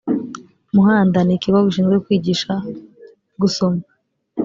muhanda 0.75 1.19
n 1.23 1.29
ikigo 1.35 1.59
gishinzwe 1.65 1.95
kwigisha 2.05 2.53
gusoma 3.41 3.81